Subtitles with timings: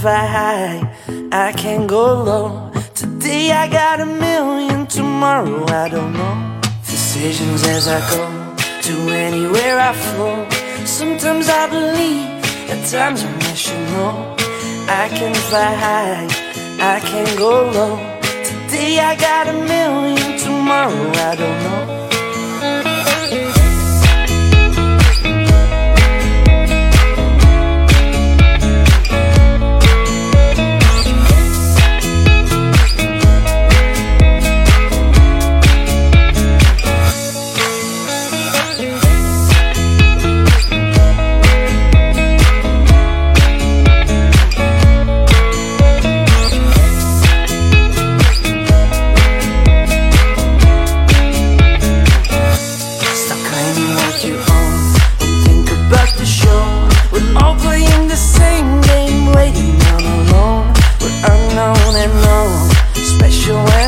[0.00, 0.79] fly.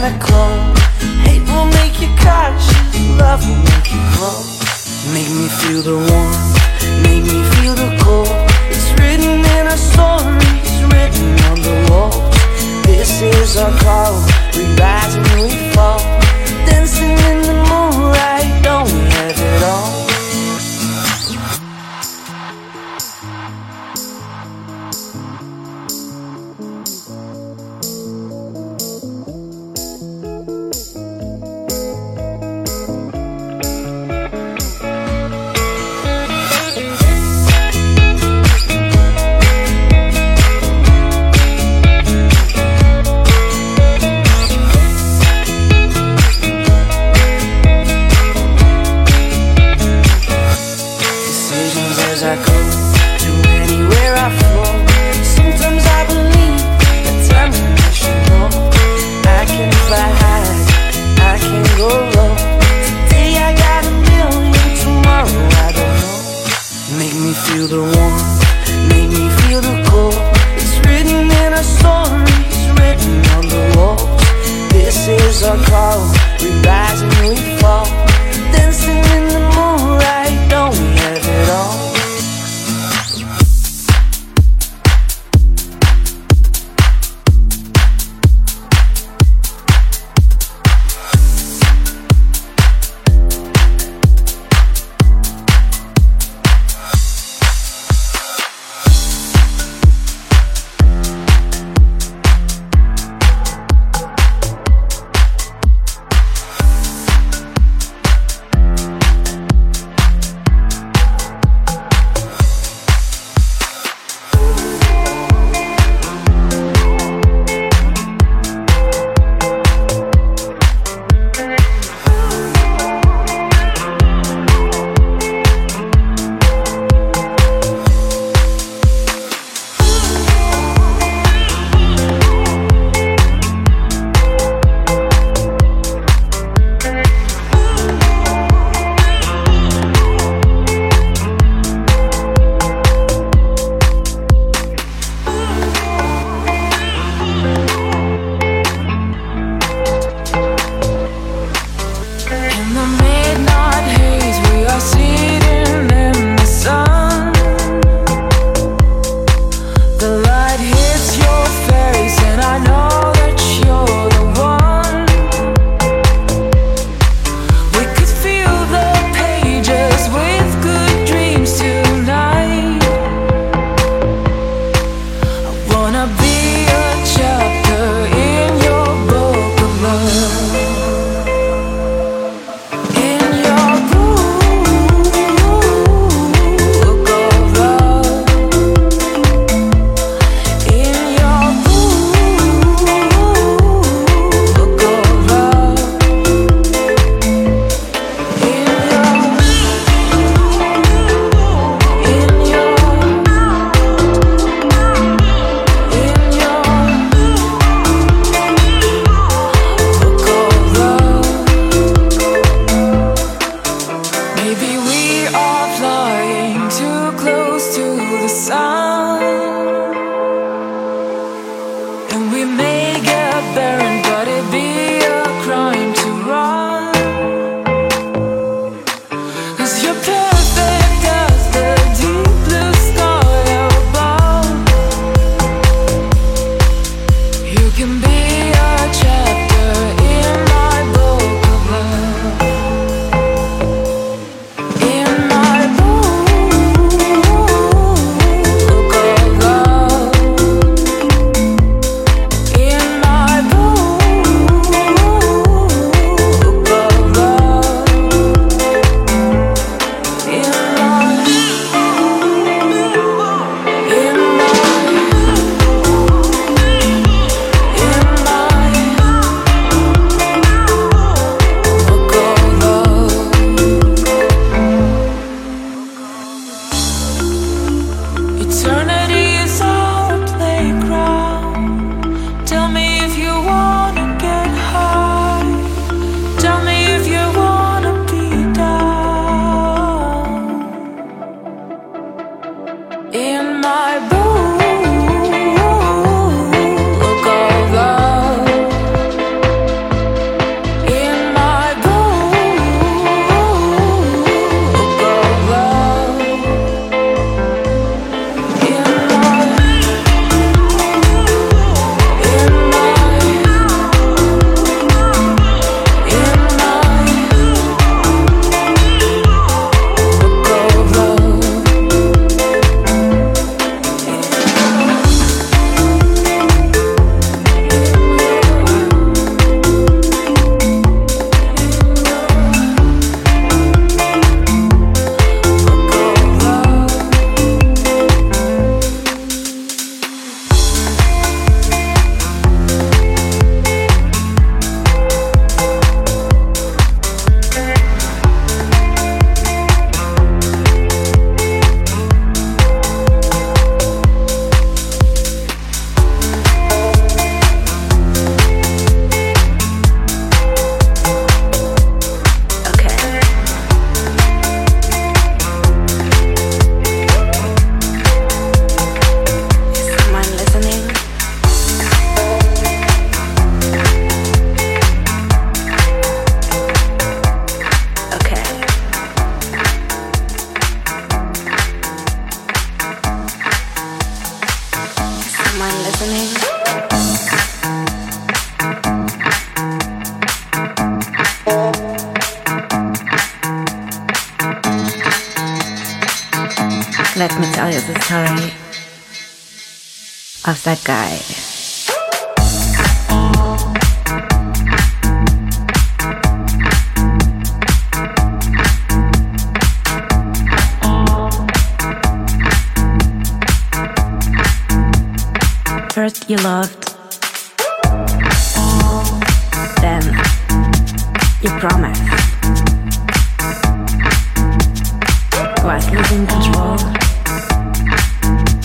[0.02, 0.74] mechanical.
[1.22, 4.34] Hate will make you cautious, love will make you grow.
[5.14, 6.54] Make me feel the warmth,
[7.02, 8.28] make me feel the cold.
[8.70, 12.10] It's written in our stories, written on the wall.
[12.82, 14.14] This is our call,
[14.56, 16.21] we rise and we fall.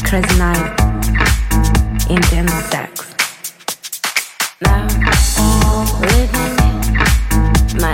[0.09, 0.71] Crazy night,
[2.09, 3.13] intense sex.
[4.61, 4.87] Now,
[5.99, 6.95] living
[7.81, 7.93] my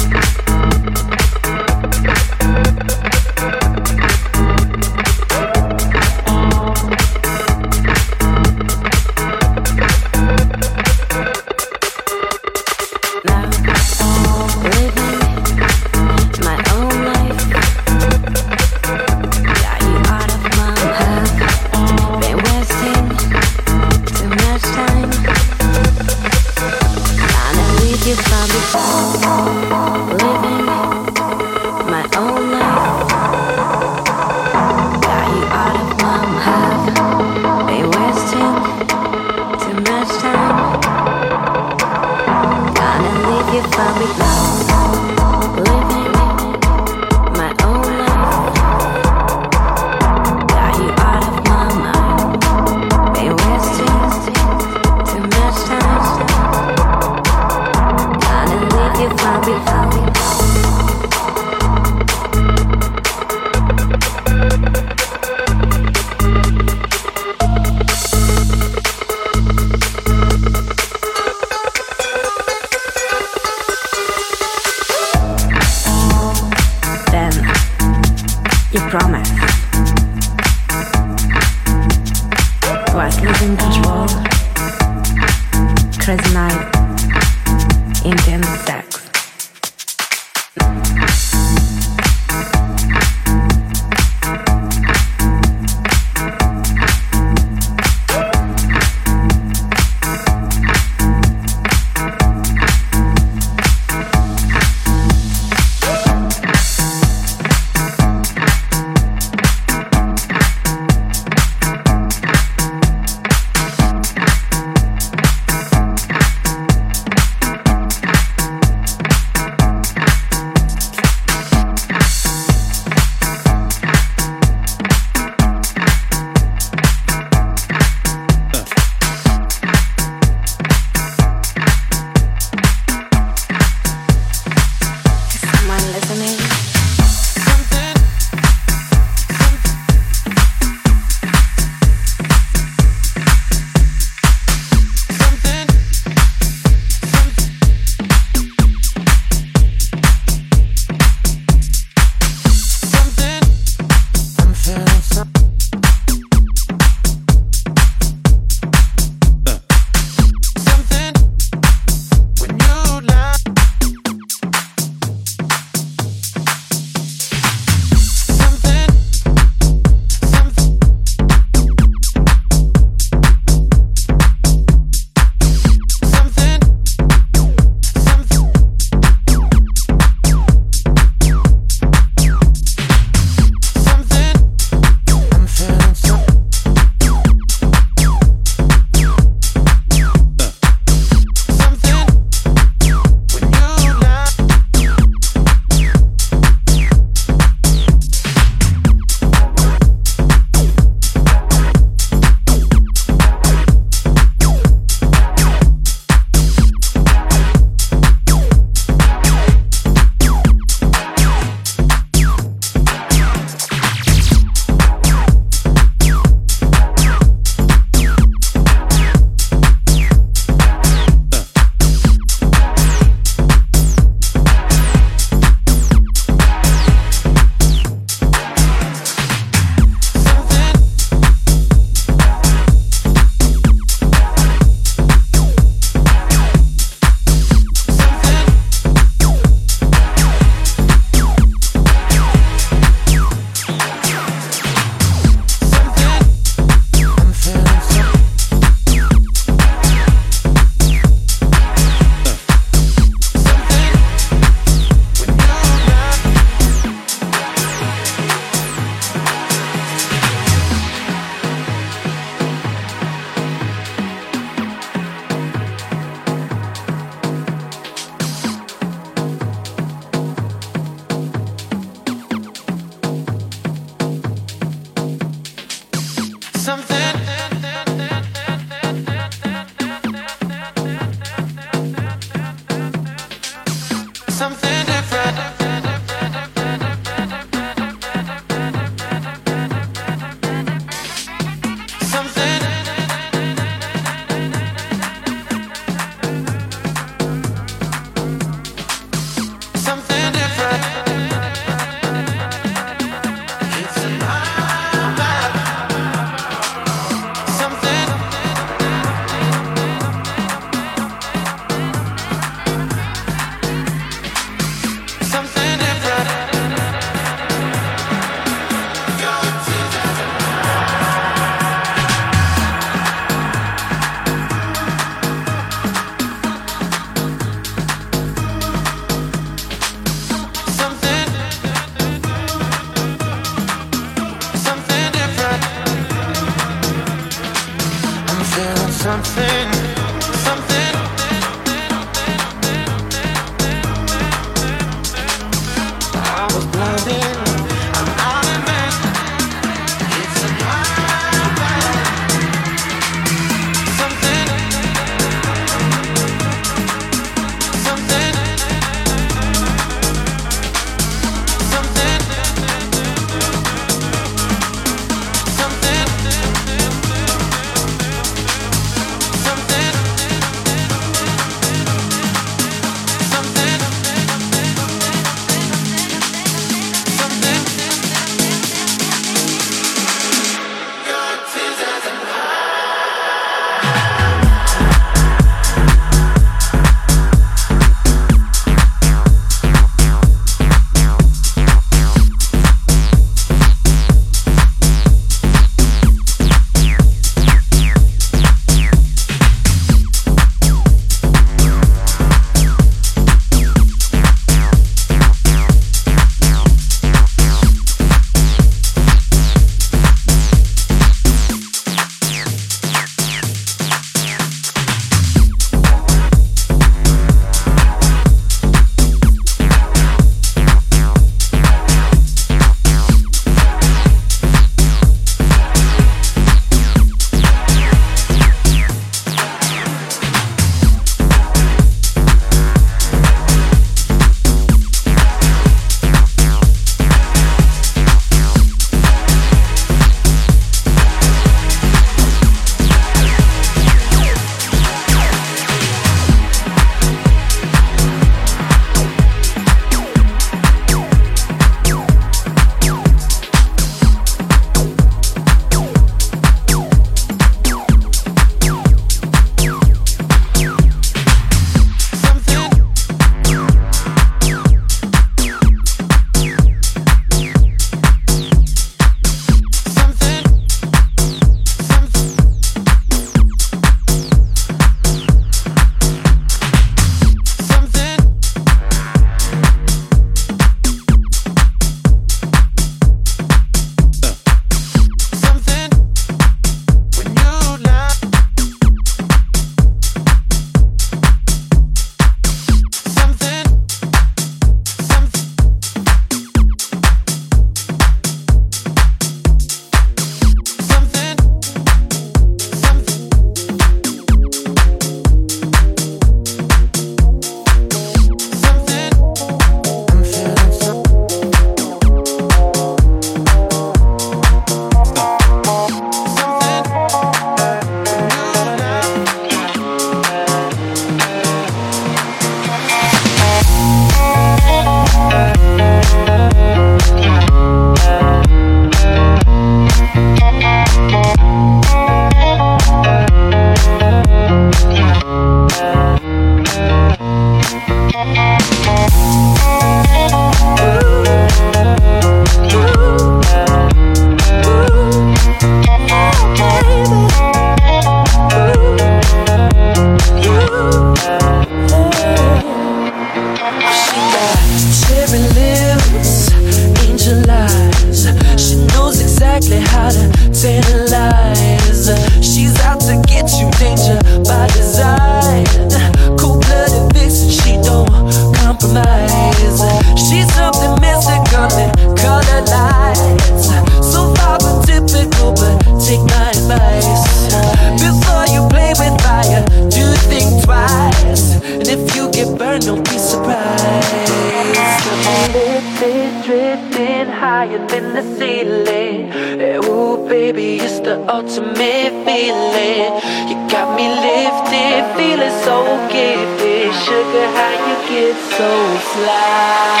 [593.47, 598.69] you got me lifted, feeling so with Sugar, the you get so
[599.11, 600.00] spice.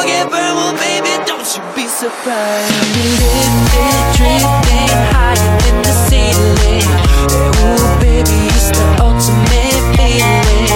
[0.00, 2.72] You get burned, well, baby, don't you be surprised.
[3.20, 6.88] Lifted, drifting higher than the ceiling.
[7.36, 10.68] Ooh, baby, it's the ultimate feeling.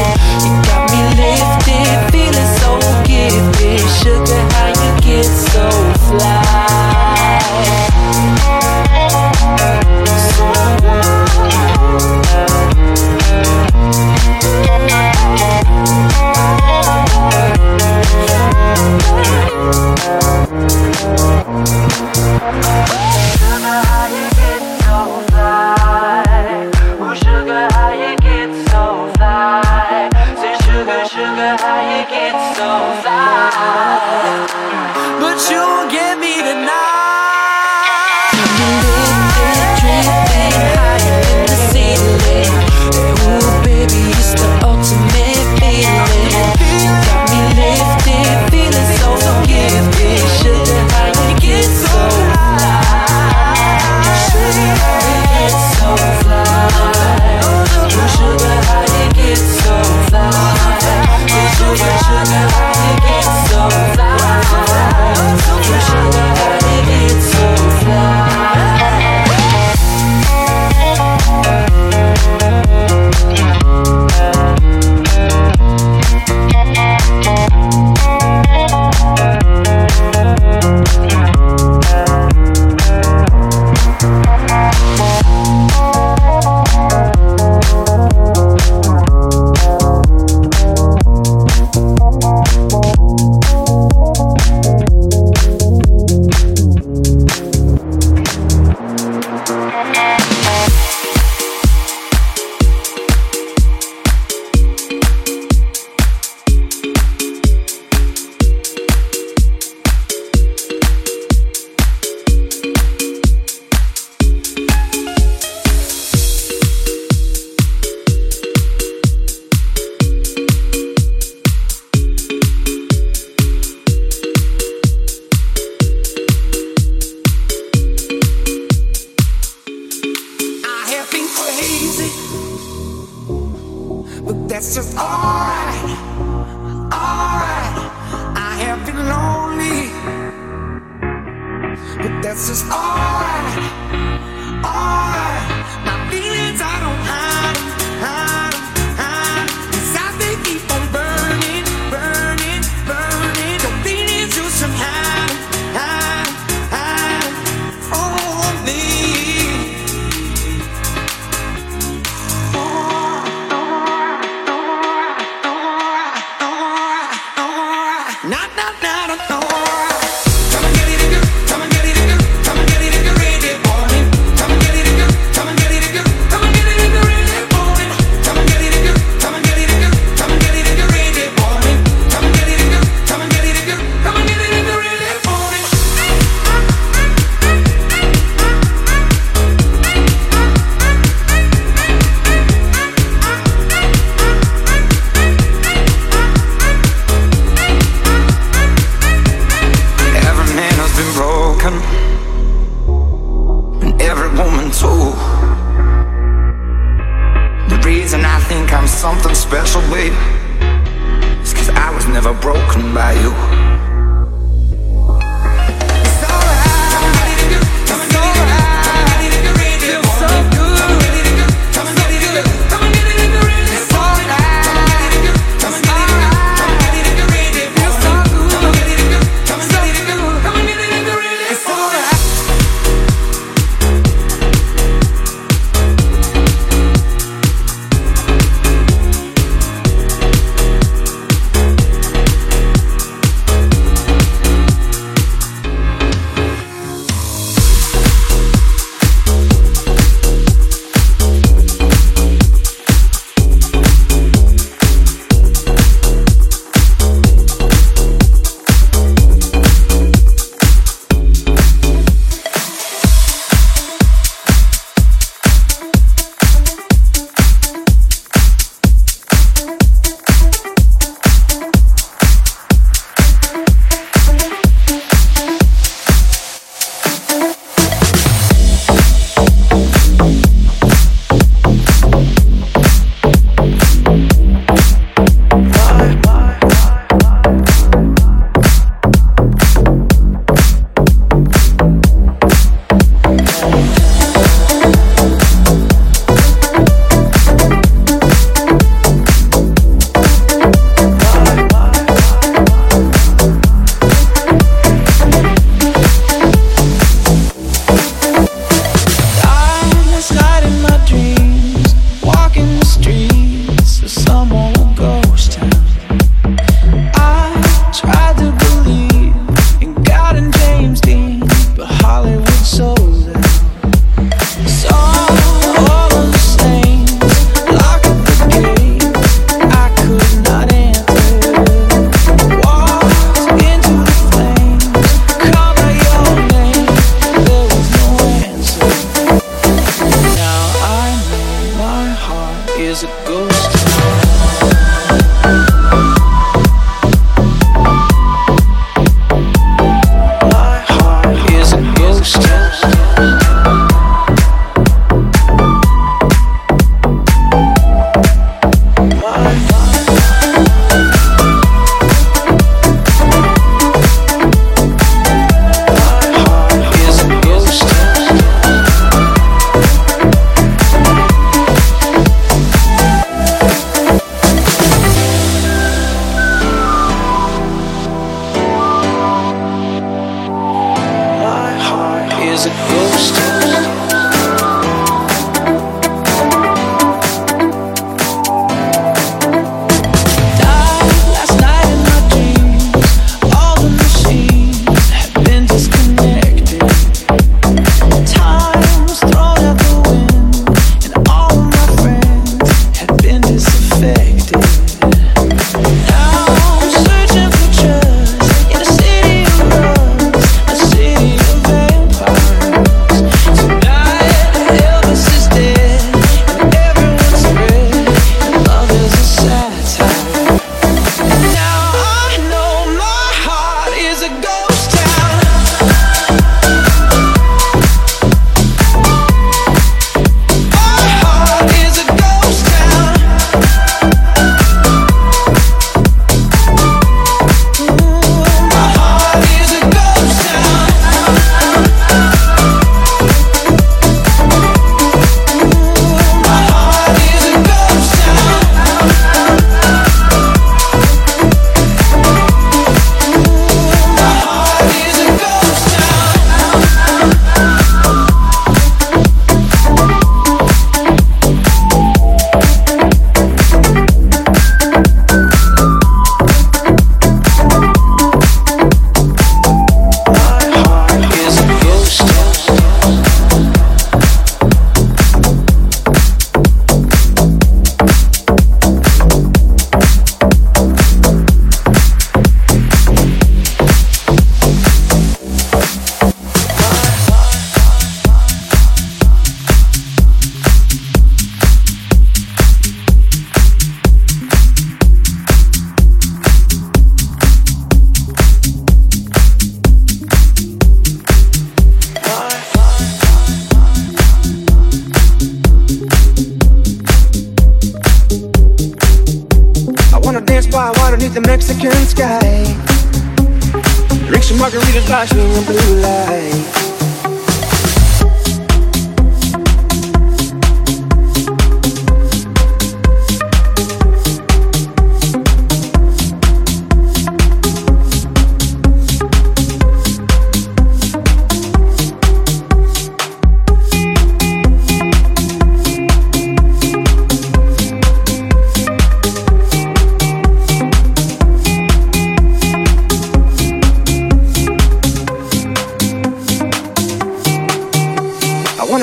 [0.44, 2.70] You got me lifted, feeling so
[3.04, 3.80] gifted.
[4.00, 5.70] Sugar, how you get so
[6.08, 6.53] fly?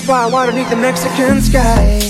[0.00, 2.09] Dance by water beneath the Mexican sky.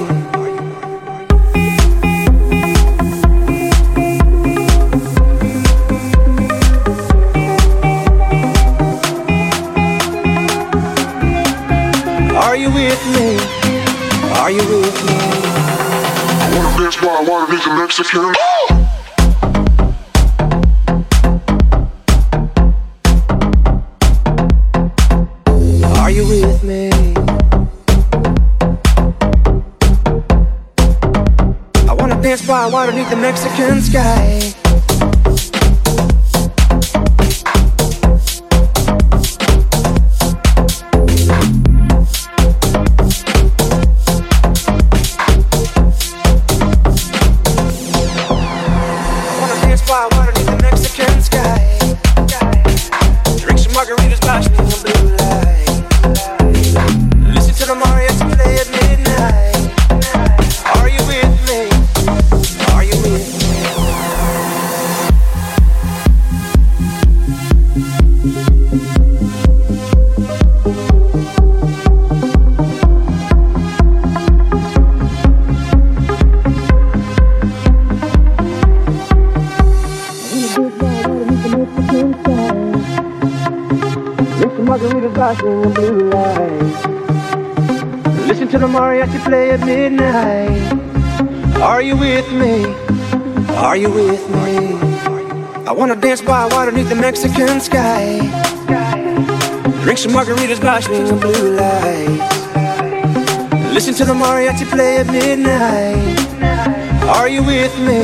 [17.67, 18.33] like Mexican.
[25.97, 26.89] Are you with me?
[31.87, 34.50] I wanna dance by water beneath the Mexican sky.
[92.15, 92.65] with me?
[93.55, 94.57] Are you with me?
[95.69, 98.03] I wanna dance by water beneath the Mexican sky.
[99.83, 102.35] Drink some margaritas by some blue lights.
[103.75, 106.19] Listen to the mariachi play at midnight.
[107.17, 108.01] Are you with me?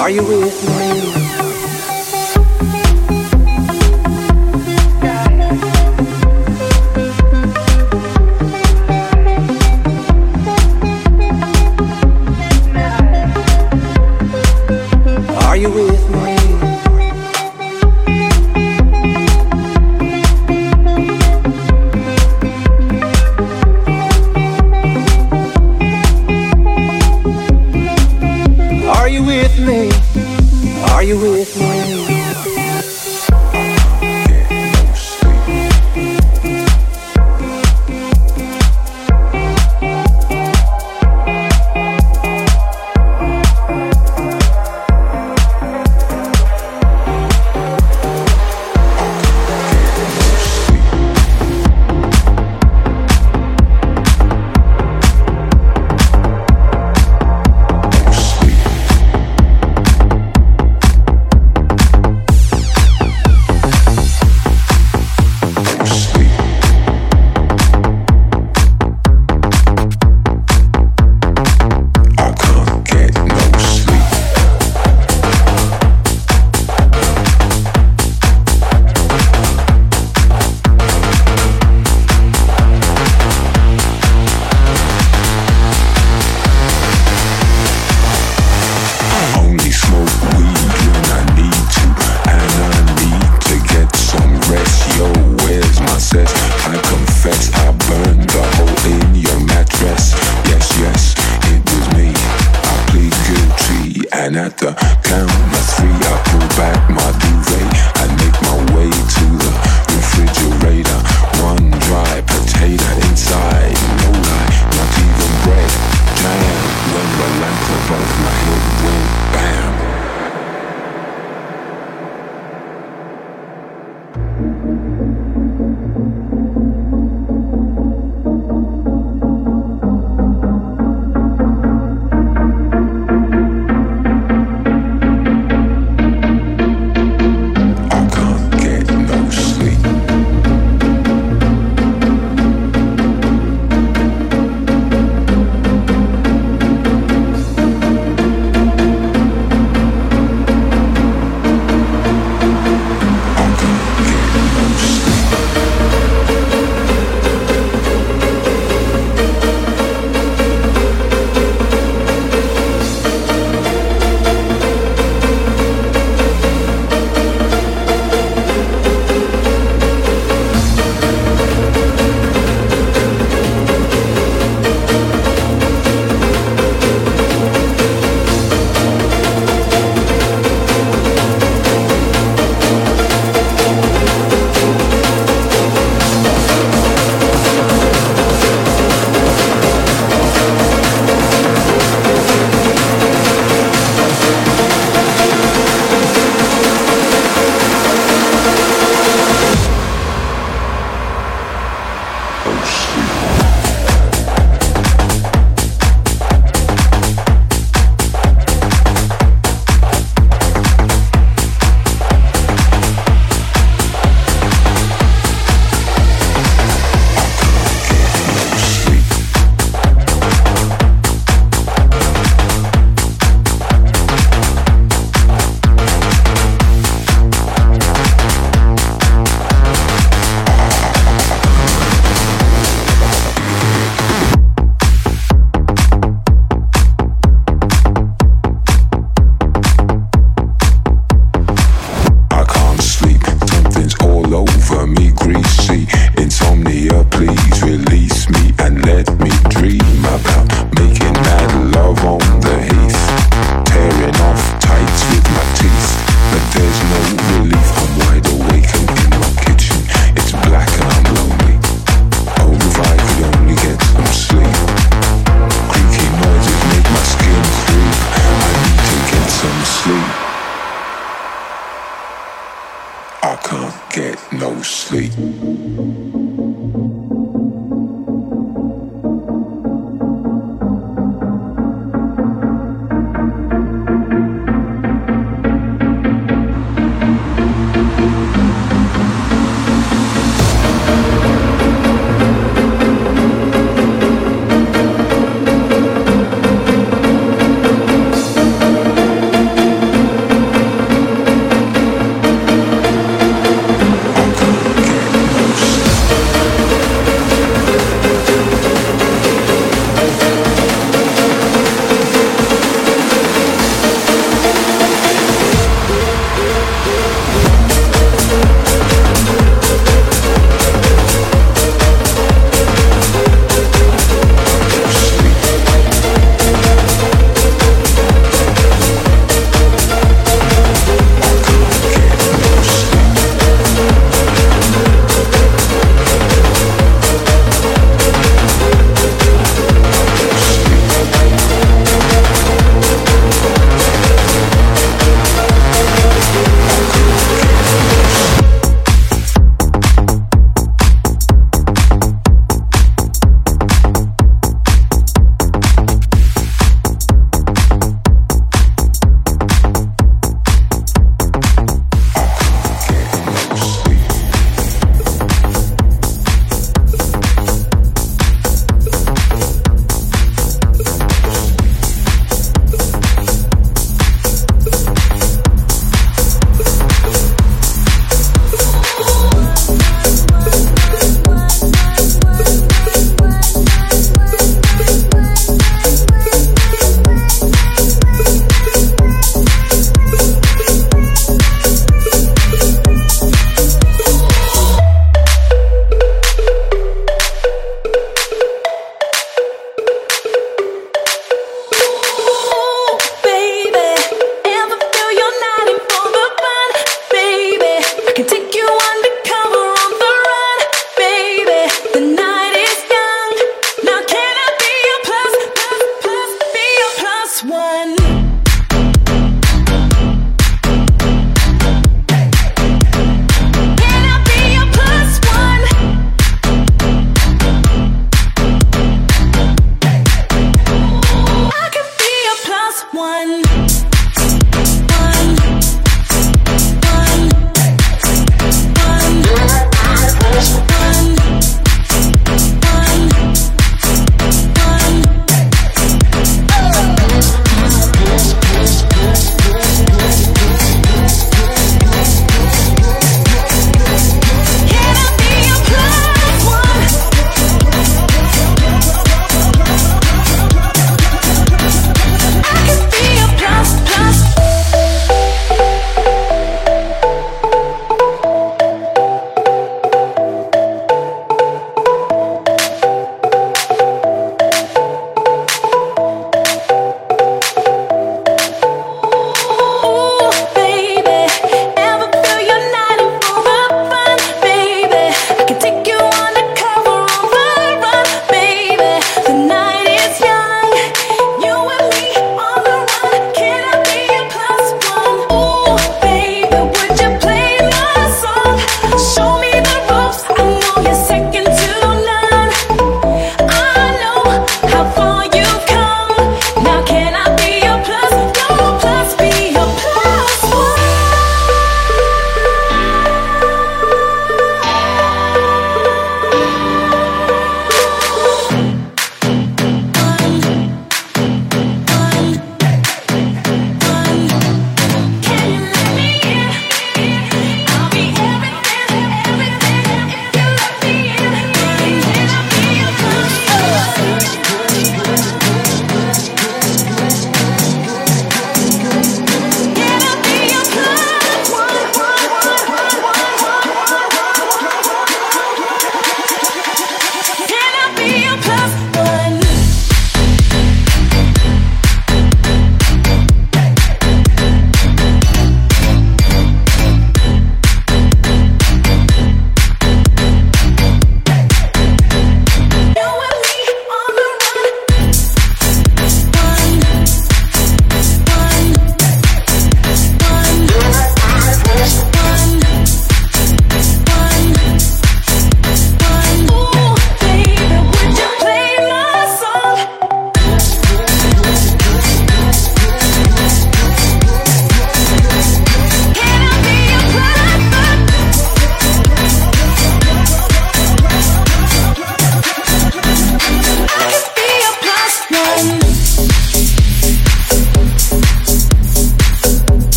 [0.00, 1.17] Are you with me?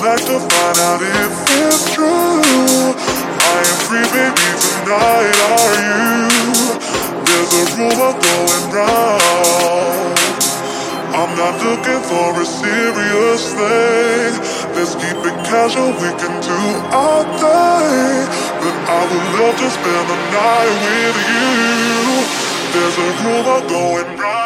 [0.00, 2.40] like to find out if it's true.
[2.40, 6.24] I am free, baby, tonight are you?
[7.20, 10.16] There's a rumor going round.
[11.12, 14.32] I'm not looking for a serious thing.
[14.72, 16.60] Let's keep it casual, we can do
[16.96, 18.24] our thing.
[18.56, 21.50] But I would love to spend the night with you.
[22.72, 24.39] There's a rumor going round.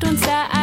[0.00, 0.59] Schreibt uns.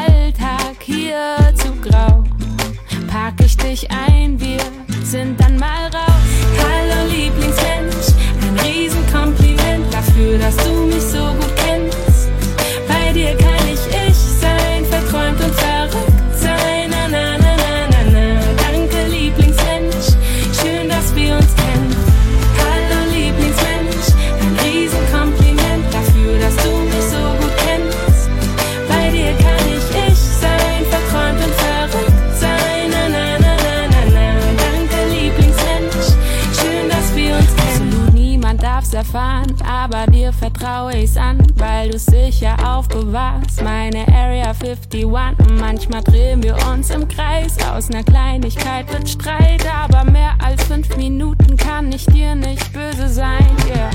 [47.77, 53.07] aus ner Kleinigkeit wird Streit, aber mehr als fünf Minuten kann ich dir nicht böse
[53.07, 53.55] sein.
[53.67, 53.91] Yeah.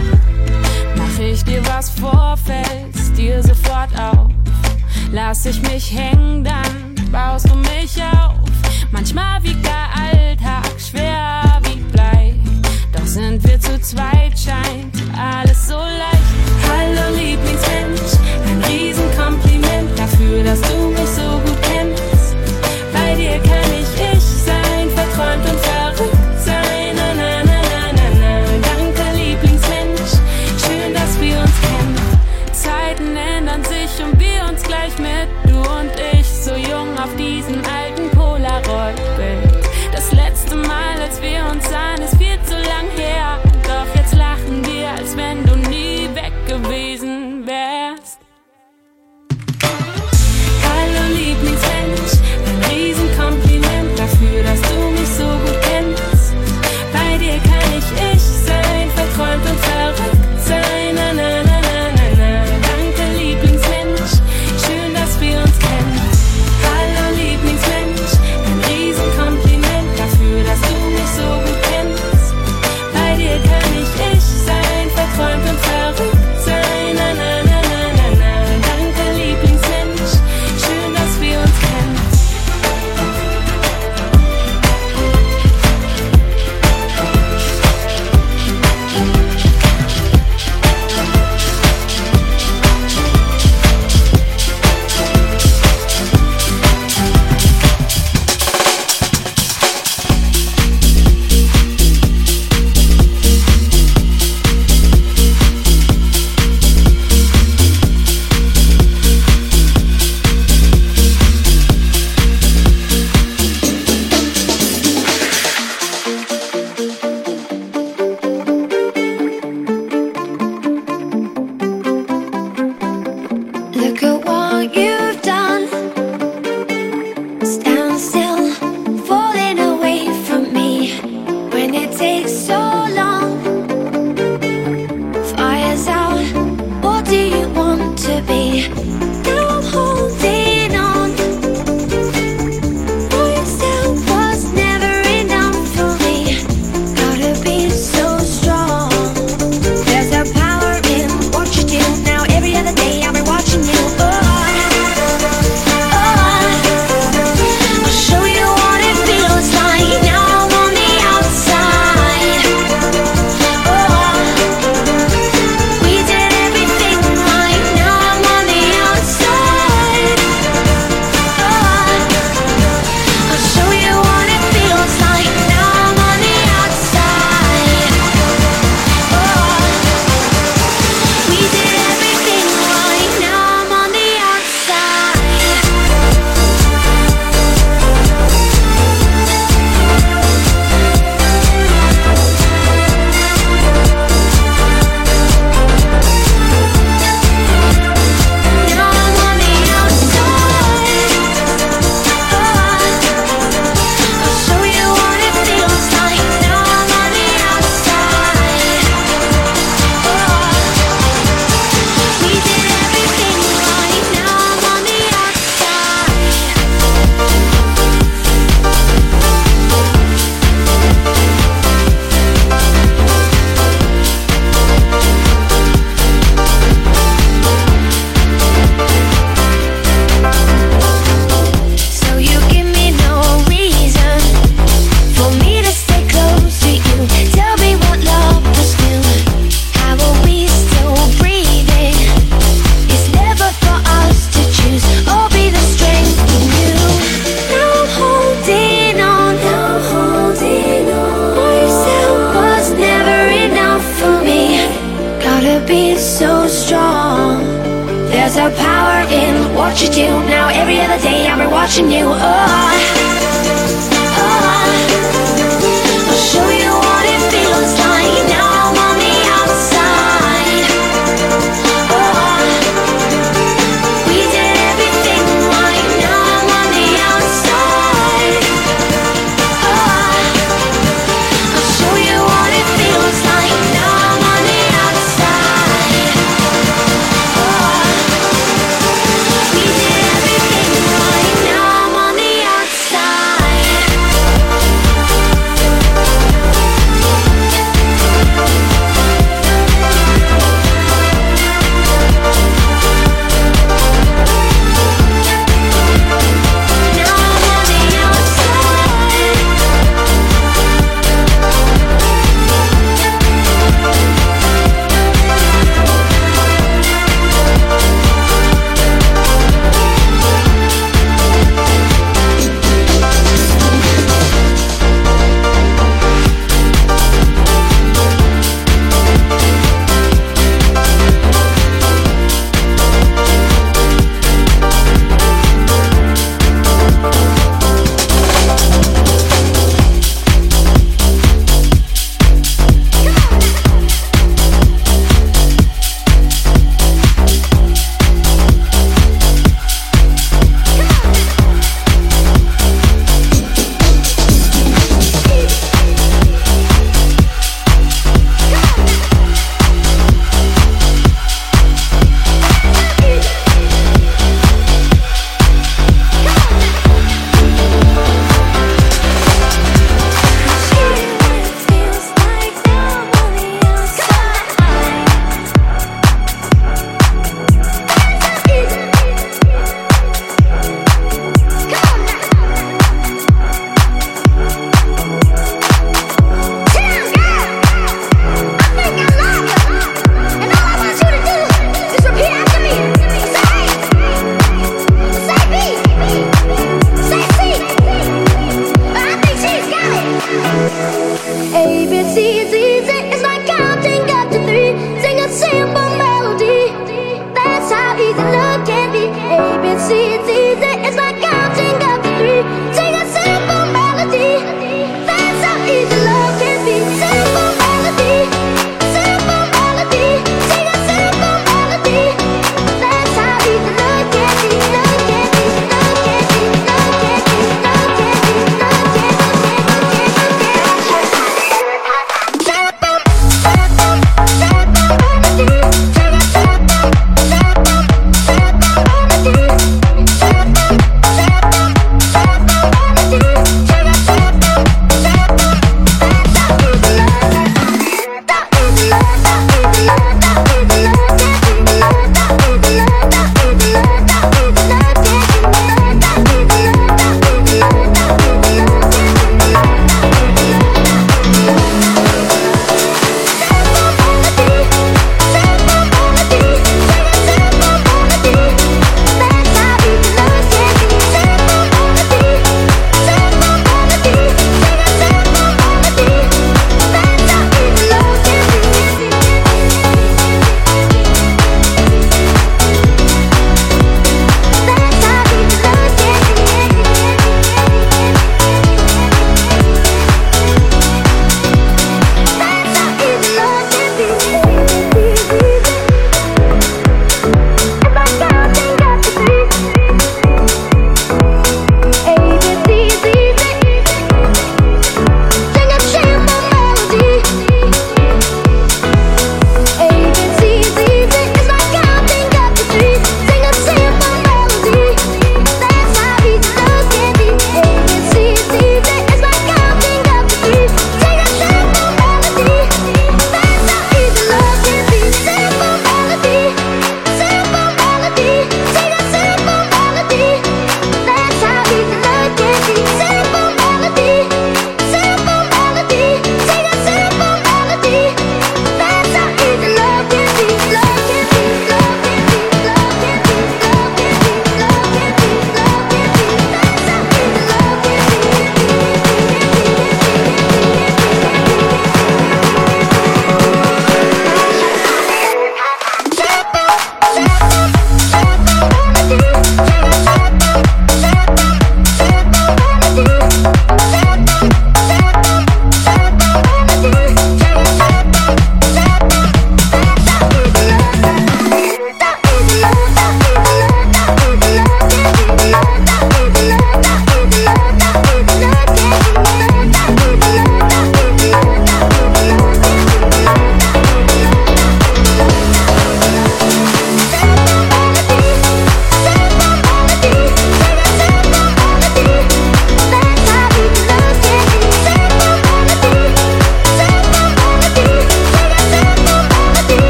[0.97, 4.31] Mach ich dir was vor, fällst dir sofort auf.
[5.11, 6.62] Lass ich mich hängen, dann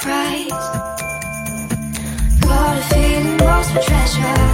[0.00, 0.48] Surprise.
[2.40, 4.49] Got a feeling lost for treasure.